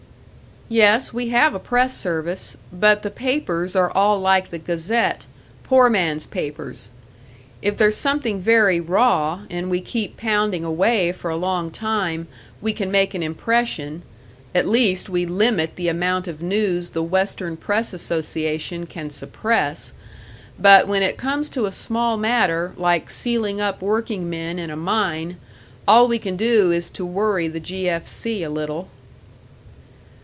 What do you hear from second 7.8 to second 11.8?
something very raw, and we keep pounding away for a long